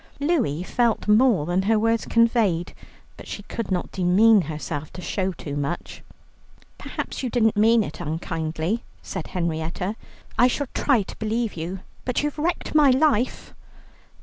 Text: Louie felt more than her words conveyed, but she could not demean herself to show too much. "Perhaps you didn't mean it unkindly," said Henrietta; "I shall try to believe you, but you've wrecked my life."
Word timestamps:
Louie 0.19 0.63
felt 0.63 1.07
more 1.07 1.45
than 1.45 1.61
her 1.61 1.77
words 1.77 2.05
conveyed, 2.07 2.73
but 3.17 3.27
she 3.27 3.43
could 3.43 3.69
not 3.69 3.91
demean 3.91 4.41
herself 4.41 4.91
to 4.93 4.99
show 4.99 5.31
too 5.31 5.55
much. 5.55 6.01
"Perhaps 6.79 7.21
you 7.21 7.29
didn't 7.29 7.55
mean 7.55 7.83
it 7.83 7.99
unkindly," 7.99 8.81
said 9.03 9.27
Henrietta; 9.27 9.95
"I 10.39 10.47
shall 10.47 10.69
try 10.73 11.03
to 11.03 11.15
believe 11.19 11.53
you, 11.55 11.81
but 12.03 12.23
you've 12.23 12.39
wrecked 12.39 12.73
my 12.73 12.89
life." 12.89 13.53